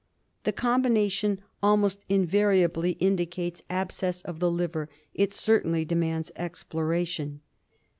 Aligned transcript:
This 0.45 0.55
combination 0.55 1.41
almost 1.61 2.05
invariably 2.09 2.93
indicates 2.93 3.61
abscess 3.69 4.23
of 4.23 4.39
the 4.39 4.49
liver; 4.49 4.89
it 5.13 5.31
certainly 5.31 5.85
demands 5.85 6.31
exploration. 6.35 7.41